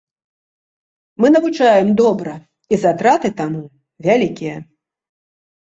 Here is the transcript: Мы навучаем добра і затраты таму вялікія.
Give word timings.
Мы 1.23 1.27
навучаем 1.35 1.91
добра 2.01 2.33
і 2.75 2.79
затраты 2.87 3.33
таму 3.43 3.63
вялікія. 4.07 4.57